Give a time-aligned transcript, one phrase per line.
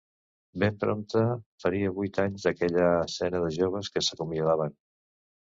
[0.61, 1.21] Ben prompte
[1.65, 4.79] faria vuit anys d’aquella escena de joves que s’acomiadaven.